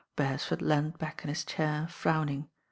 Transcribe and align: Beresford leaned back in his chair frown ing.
Beresford 0.15 0.63
leaned 0.63 0.97
back 0.97 1.21
in 1.21 1.29
his 1.29 1.45
chair 1.45 1.85
frown 1.87 2.27
ing. 2.29 2.49